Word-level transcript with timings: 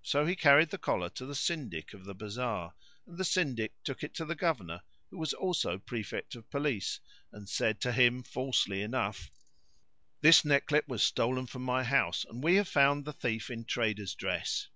So 0.00 0.24
he 0.24 0.36
carried 0.36 0.70
the 0.70 0.78
collar 0.78 1.10
to 1.10 1.26
the 1.26 1.34
Syndic 1.34 1.92
of 1.92 2.06
the 2.06 2.14
bazar, 2.14 2.72
and 3.06 3.18
the 3.18 3.26
Syndic 3.26 3.74
took 3.84 4.02
it 4.02 4.14
to 4.14 4.24
the 4.24 4.34
Governor 4.34 4.80
who 5.10 5.18
was 5.18 5.34
also 5.34 5.76
prefect 5.76 6.34
of 6.34 6.48
police, 6.48 6.98
and 7.30 7.46
said 7.46 7.78
to 7.82 7.92
him 7.92 8.22
falsely 8.22 8.80
enough, 8.80 9.30
"This 10.22 10.46
necklet 10.46 10.88
was 10.88 11.02
stolen 11.02 11.44
from 11.46 11.60
my 11.60 11.84
house, 11.84 12.24
and 12.24 12.42
we 12.42 12.54
have 12.54 12.68
found 12.68 13.04
the 13.04 13.12
thief 13.12 13.50
in 13.50 13.66
traders' 13.66 14.14
dress." 14.14 14.68